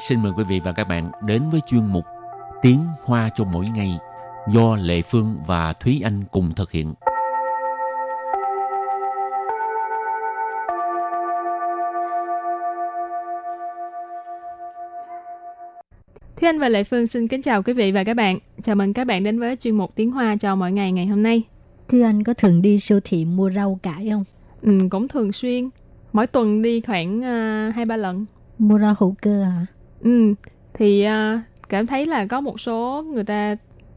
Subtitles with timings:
[0.00, 2.04] xin mời quý vị và các bạn đến với chuyên mục
[2.62, 3.98] Tiếng Hoa cho mỗi ngày
[4.48, 6.94] do Lệ Phương và Thúy Anh cùng thực hiện.
[16.36, 18.38] Thúy Anh và Lệ Phương xin kính chào quý vị và các bạn.
[18.62, 21.22] Chào mừng các bạn đến với chuyên mục Tiếng Hoa cho mỗi ngày ngày hôm
[21.22, 21.42] nay.
[21.88, 24.24] Thúy Anh có thường đi siêu thị mua rau cải không?
[24.62, 25.70] Ừ, cũng thường xuyên.
[26.12, 28.26] Mỗi tuần đi khoảng uh, hai ba lần.
[28.58, 29.66] Mua rau hữu cơ hả?
[30.00, 30.34] Ừ,
[30.74, 33.56] thì uh, cảm thấy là có một số người ta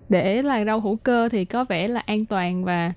[0.09, 2.93] để là rau hữu cơ thì có vẻ là an toàn và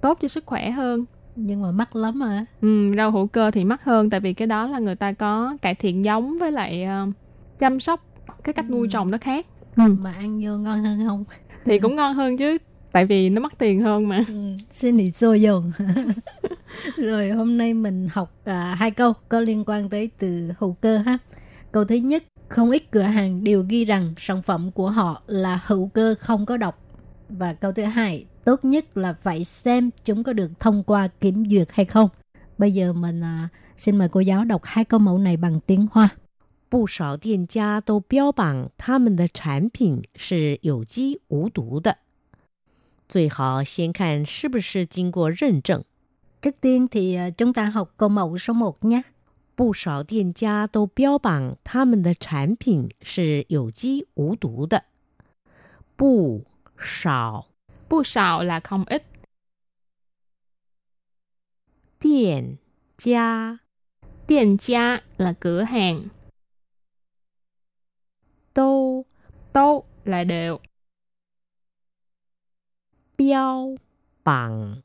[0.00, 1.04] tốt cho sức khỏe hơn.
[1.36, 4.46] Nhưng mà mắc lắm à ừ, rau hữu cơ thì mắc hơn tại vì cái
[4.46, 7.14] đó là người ta có cải thiện giống với lại uh,
[7.58, 8.04] chăm sóc
[8.44, 8.90] cái cách nuôi ừ.
[8.90, 9.46] trồng nó khác.
[9.76, 9.82] Ừ.
[10.02, 11.24] mà ăn vô ngon hơn không?
[11.64, 12.58] Thì cũng ngon hơn chứ
[12.92, 14.24] tại vì nó mắc tiền hơn mà.
[14.28, 14.56] Ừ.
[14.70, 15.72] xin lý do dùng
[16.96, 20.98] rồi hôm nay mình học uh, hai câu có liên quan tới từ hữu cơ
[20.98, 21.18] ha.
[21.72, 25.61] Câu thứ nhất không ít cửa hàng đều ghi rằng sản phẩm của họ là
[25.65, 26.85] hữu cơ không có độc.
[27.29, 31.43] Và câu thứ hai, tốt nhất là phải xem chúng có được thông qua kiểm
[31.49, 32.09] duyệt hay không.
[32.57, 35.87] Bây giờ mình à, xin mời cô giáo đọc hai câu mẫu này bằng tiếng
[35.91, 36.09] Hoa.
[36.69, 41.97] 不少店家都标榜他们的产品是有机无毒的，
[43.07, 45.83] 最好先看是不是经过认证。
[46.41, 49.01] Trước tiên thì à, chúng ta học câu mẫu số 1 nhé.
[49.55, 54.85] 不少店家都标榜他们的产品是有机无毒的。
[55.97, 56.45] 不
[56.77, 57.47] 少，
[57.89, 59.03] 不少 là không ít。
[61.99, 62.57] 店
[62.97, 63.59] 家，
[64.25, 66.09] 店家 là cửa hàng。
[68.53, 69.05] 都，
[69.51, 70.61] 都 là đều。
[73.17, 73.75] 标
[74.23, 74.81] 榜，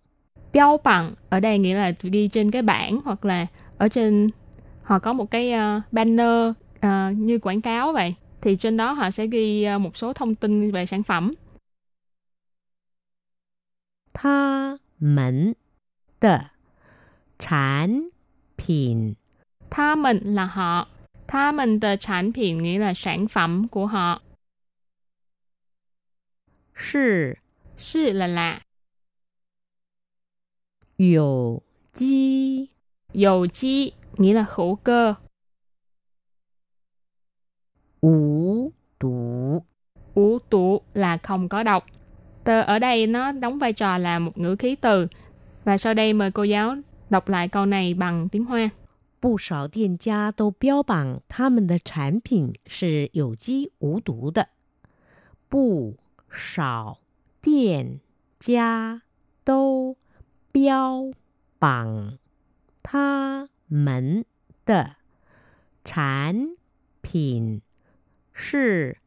[0.51, 3.47] 标榜 ở đây nghĩa là ghi trên cái bảng hoặc là
[3.79, 4.31] ở trên
[4.90, 9.12] họ có một cái ờ, banner uh, như quảng cáo vậy thì trên đó họ
[9.12, 11.34] sẽ ghi ờ, một số thông tin về sản phẩm.
[14.14, 15.54] Tha mình
[16.22, 16.40] de
[17.40, 18.10] sản
[18.50, 19.14] phẩm.
[19.70, 20.88] Tha mình là họ.
[21.28, 24.22] Tha mình de sản phẩm nghĩa là sản phẩm của họ.
[26.76, 27.34] Sư.
[27.78, 28.62] Sư là lạ.
[30.98, 31.62] Dầu
[31.94, 32.68] chi.
[33.14, 35.15] Dầu chi nghĩa là hữu cơ.
[38.01, 39.63] Ủ tủ
[40.15, 41.87] Ủ tủ là không có độc.
[42.45, 45.09] Từ ở đây nó đóng vai trò là một ngữ khí từ.
[45.65, 46.77] Và sau đây mời cô giáo
[47.11, 48.71] đọc lại câu này bằng tiếng Hoa.
[49.25, 54.49] 不少店家都标榜他们的产品是有机无毒的。
[55.49, 55.97] 不
[56.29, 56.99] 少
[57.41, 58.01] 店
[58.39, 59.01] 家
[59.45, 59.97] 都
[60.53, 61.11] 标
[61.59, 62.19] 榜
[62.83, 64.25] 他 们
[64.65, 64.97] 的
[65.85, 66.57] 产
[67.03, 67.61] 品
[68.33, 68.99] 是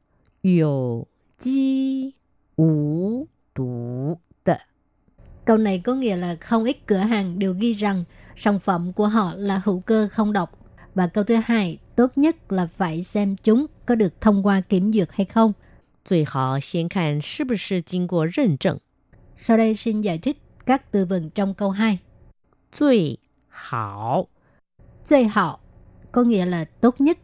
[0.41, 1.07] 有
[1.37, 2.15] 机
[2.55, 4.61] 无毒的。
[5.45, 8.03] Câu này có nghĩa là không ít cửa hàng đều ghi rằng
[8.35, 10.51] sản phẩm của họ là hữu cơ không độc.
[10.95, 14.93] Và câu thứ hai, tốt nhất là phải xem chúng có được thông qua kiểm
[14.93, 15.53] duyệt hay không.
[16.07, 18.79] 最好先看是不是经过认证。
[19.35, 21.99] Sau đây xin giải thích các từ vựng trong câu 2.
[22.71, 24.27] 最好
[25.04, 25.62] 最好
[26.12, 27.18] có nghĩa là tốt nhất.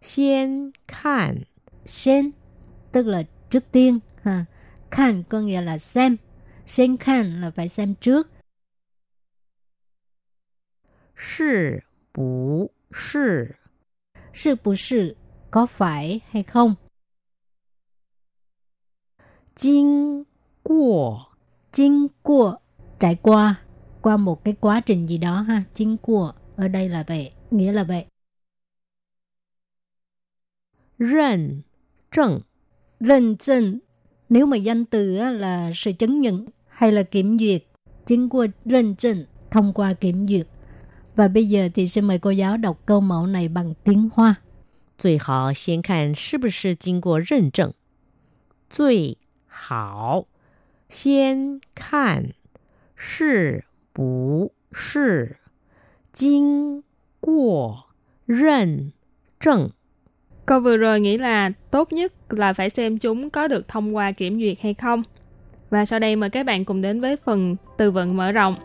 [0.00, 1.42] Xiên khan
[1.84, 2.30] Xiên
[2.92, 3.98] tức là trước tiên.
[4.22, 4.44] Ha.
[4.90, 6.16] Khan có nghĩa là xem.
[6.66, 8.30] Xiên khan là phải xem trước.
[11.16, 11.78] Sư
[12.14, 13.46] bù sư
[14.32, 15.16] Sư bù sư
[15.50, 16.74] có phải hay không?
[19.56, 20.22] Kinh
[20.62, 21.26] qua
[21.72, 22.58] Kinh qua
[22.98, 23.67] trải qua
[24.01, 27.71] qua một cái quá trình gì đó ha chính của ở đây là vậy nghĩa
[27.71, 28.05] là vậy
[30.99, 31.61] Rần
[32.11, 32.39] trần
[32.99, 33.79] Rần trần
[34.29, 37.63] nếu mà danh từ là sự chứng nhận hay là kiểm duyệt
[38.05, 40.47] chính của rần trần thông qua kiểm duyệt
[41.15, 44.35] và bây giờ thì xin mời cô giáo đọc câu mẫu này bằng tiếng Hoa.
[44.97, 47.73] 最好先看是不是经过认证。
[48.69, 49.17] 最
[49.47, 50.27] 好
[50.87, 52.33] 先看
[52.95, 53.65] 是
[53.97, 55.37] 不是
[56.11, 56.83] 经
[57.19, 57.85] 过
[58.25, 58.91] 认
[59.39, 59.71] 证。
[60.45, 64.11] Câu vừa rồi nghĩ là tốt nhất là phải xem chúng có được thông qua
[64.11, 65.03] kiểm duyệt hay không.
[65.69, 68.55] Và sau đây mời các bạn cùng đến với phần từ vựng mở rộng.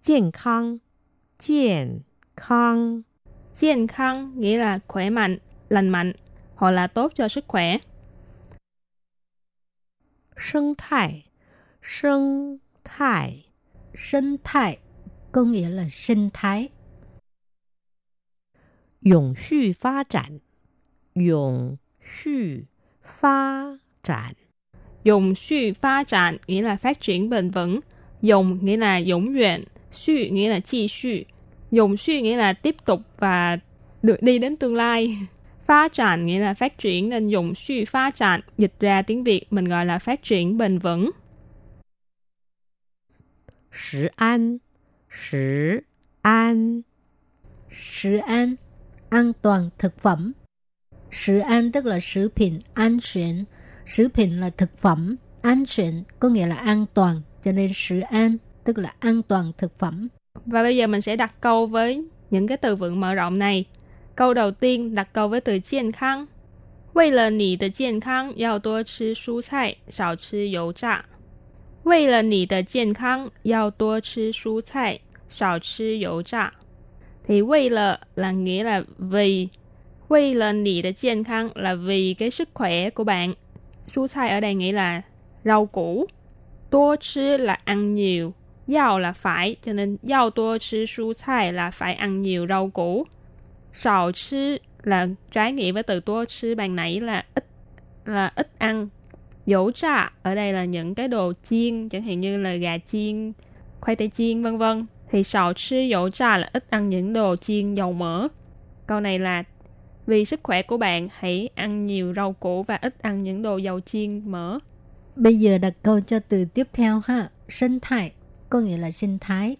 [0.00, 0.80] 健康,
[1.38, 2.00] 健
[2.34, 3.04] 康,
[3.54, 5.38] 健康nghĩa là khỏe mạnh,
[5.68, 6.12] lành mạnh
[6.55, 7.77] hoặc là tốt cho sức khỏe.
[10.37, 11.23] Sinh thái,
[11.81, 13.45] Sinh thái,
[13.93, 14.77] Sinh thái,
[15.31, 16.69] có nghĩa là sinh thái.
[19.01, 20.39] Dũng xu phát triển
[21.15, 22.31] Dũng xu
[23.01, 24.45] phát triển
[25.05, 27.79] Dũng xu phát triển nghĩa là phát triển bền vững.
[28.21, 29.63] Dũng nghĩa là dũng nguyện.
[29.91, 31.09] Xu nghĩa là chi xu.
[31.71, 33.57] Dũng xu nghĩa là tiếp tục và
[34.03, 35.17] được đi đến tương lai.
[35.65, 39.53] Phát triển nghĩa là phát triển nên dùng suy phát triển, dịch ra tiếng Việt
[39.53, 41.11] mình gọi là phát triển bền vững.
[43.71, 44.57] Sử an,
[45.09, 45.79] sử
[46.21, 46.81] an.
[47.69, 48.55] Sử an,
[49.09, 50.31] an toàn thực phẩm.
[51.11, 53.43] Sử an tức là sử phẩm an toàn,
[53.85, 57.99] sử phẩm là thực phẩm, an toàn có nghĩa là an toàn, cho nên sử
[57.99, 60.07] an tức là an toàn thực phẩm.
[60.45, 63.65] Và bây giờ mình sẽ đặt câu với những cái từ vựng mở rộng này.
[64.16, 66.26] Câu đầu tiên đặt câu với từ 健康。
[66.92, 71.04] 为了你的健康，要多吃蔬菜，少吃油炸。
[71.84, 76.52] 为了你的健康，要多吃蔬菜，少吃油炸。
[77.26, 79.50] Thì 为了 là nghĩa là vì
[80.08, 83.34] 为了你的健康 là vì cái sức khỏe của bạn.
[83.86, 85.02] 蔬菜ở đây nghĩa là
[85.44, 86.08] rau củ.
[86.70, 88.32] 多吃 là ăn nhiều.
[88.66, 92.68] Yao là phải, cho nên yao tua chứ su cải là phải ăn nhiều rau
[92.68, 93.06] củ.
[93.74, 97.44] Sào chứ là trái nghĩa với từ tua chứ ban nãy là ít
[98.04, 98.88] là ít ăn.
[99.46, 103.32] Dấu trà ở đây là những cái đồ chiên, chẳng hạn như là gà chiên,
[103.80, 104.86] khoai tây chiên vân vân.
[105.10, 108.28] Thì sào chứ dấu trà là ít ăn những đồ chiên dầu mỡ.
[108.86, 109.44] Câu này là
[110.06, 113.56] vì sức khỏe của bạn hãy ăn nhiều rau củ và ít ăn những đồ
[113.56, 114.58] dầu chiên mỡ.
[115.16, 117.30] Bây giờ đặt câu cho từ tiếp theo ha.
[117.48, 118.12] Sinh thái
[118.48, 119.56] có nghĩa là sinh thái.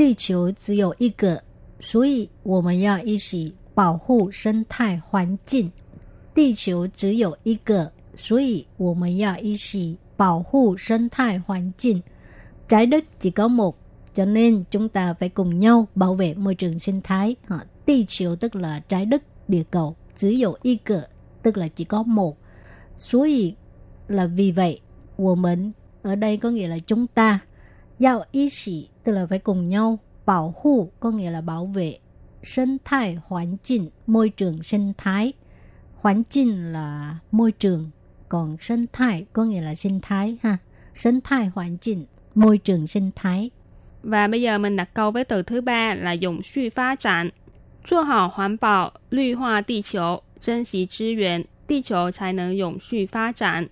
[0.00, 1.44] 地球只有一个，
[1.84, 5.70] 所以我们要一起保护生态环境。
[6.34, 12.02] 地球只有一个，所以我们要一起保护生态环境。
[12.68, 13.76] Trái đất chỉ có một,
[14.12, 17.36] cho nên chúng ta phải cùng nhau bảo vệ môi trường sinh thái.
[17.48, 19.96] Ha, 地球 tức là trái đất, địa cầu.
[20.14, 20.98] Chỉ có một cái,
[21.42, 22.36] tức là chỉ có một.
[22.96, 23.54] 所以
[24.08, 24.80] là vì vậy,
[25.16, 27.40] 我们 ở đây có nghĩa là chúng ta.
[27.98, 29.98] Giao ý sĩ tức là phải cùng nhau.
[30.25, 31.97] bảo hộ có nghĩa là bảo vệ
[32.43, 35.33] sinh thái, hoàn cảnh môi trường sinh thái.
[35.95, 37.89] Hoàn cảnh là môi trường,
[38.29, 40.57] còn sinh thái có nghĩa là sinh thái ha.
[40.93, 42.05] Sinh thái hoàn cảnh
[42.35, 43.49] môi trường sinh thái.
[44.03, 47.29] Và bây giờ mình đặt câu với từ thứ ba là dùng suy phát triển
[47.83, 52.33] chua hảo hoàn bảo lụy hoa địa cầu trân xí trí nguyên địa cầu trái
[52.33, 53.67] nâng dùng suy phát triển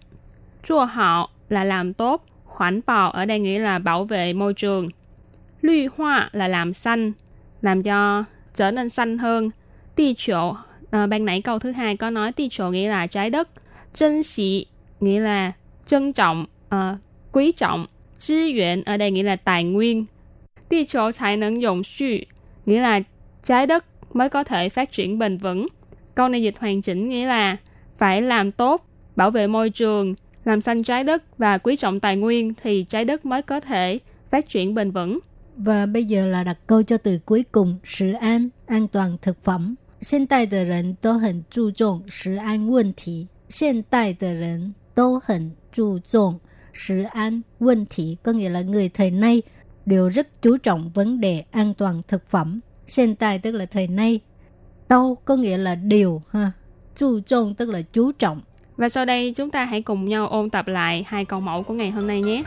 [0.64, 4.90] chua hảo là làm tốt hoàn bảo ở đây nghĩa là bảo vệ môi trường。
[5.64, 7.12] Lụy hoa là làm xanh,
[7.62, 8.24] làm cho
[8.56, 9.50] trở nên xanh hơn.
[9.96, 10.56] Tì chỗ,
[10.92, 13.50] à, ban nãy câu thứ hai có nói tì chỗ nghĩa là trái đất.
[13.94, 14.66] Trân sĩ
[15.00, 15.52] nghĩa là
[15.86, 16.98] trân trọng, à,
[17.32, 17.86] quý trọng.
[18.20, 20.06] Chi yuan ở đây nghĩa là tài nguyên.
[20.70, 22.18] Tì chỗ tài năng dụng sự
[22.66, 23.02] nghĩa là
[23.44, 25.68] trái đất mới có thể phát triển bền vững.
[26.16, 27.58] Câu này dịch hoàn chỉnh nghĩa là
[27.98, 30.16] phải làm tốt, bảo vệ môi trường,
[30.46, 34.00] làm xanh trái đất và quý trọng tài nguyên thì trái đất mới có thể
[34.30, 35.20] phát triển bền vững.
[35.57, 39.45] Và bây giờ là đặt câu cho từ cuối cùng, sự an, an toàn thực
[39.45, 39.75] phẩm.
[40.01, 43.29] 现代的人都很注重食安问题。
[43.49, 46.39] 现代的人都很注重
[46.73, 49.43] 食安问题, có nghĩa là người thời nay
[49.87, 52.61] đều rất chú trọng vấn đề an toàn thực phẩm.
[52.97, 54.21] Hiện tại tức là thời nay.
[54.89, 56.53] Đâu có nghĩa là điều ha.
[56.97, 58.41] Chú trọng tức là chú trọng.
[58.77, 61.75] Và sau đây chúng ta hãy cùng nhau ôn tập lại hai câu mẫu của
[61.75, 62.43] ngày hôm nay nhé.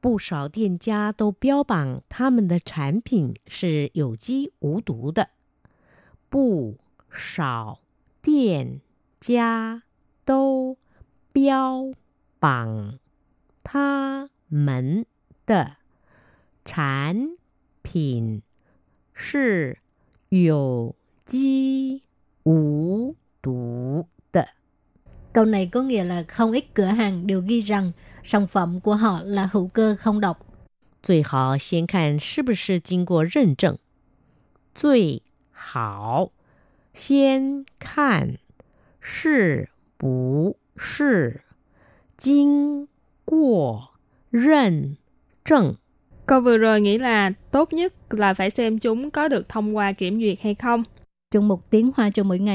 [0.00, 5.30] 不少店家都标榜他们的产品是有机无毒的。
[6.28, 6.78] 不
[7.10, 7.80] 少
[8.22, 8.80] 店
[9.18, 9.82] 家
[10.24, 10.76] 都
[11.32, 11.92] 标
[12.38, 12.98] 榜
[13.62, 15.06] 他们
[15.46, 15.76] 的
[16.64, 17.30] 产
[17.82, 18.42] 品
[19.12, 19.78] 是
[20.28, 20.94] 有
[21.24, 22.02] 机
[22.44, 24.48] 无毒的。
[25.32, 27.92] Câu này có nghĩa là không ít cửa hàng đều ghi rằng
[28.22, 30.46] sản phẩm của họ là hữu cơ không độc.
[31.02, 33.78] 最好先看是不是经过认证。
[34.74, 36.32] 最好
[36.92, 38.38] 先看
[39.00, 41.42] 是不是
[42.16, 42.88] 经
[43.24, 43.90] 过
[44.30, 44.96] 认
[45.44, 45.76] 证。
[46.26, 49.92] Câu vừa rồi nghĩ là tốt nhất là phải xem chúng có được thông qua
[49.92, 50.82] kiểm duyệt hay không.
[51.30, 52.44] Trong một tiếng hoa cho mỗi ngày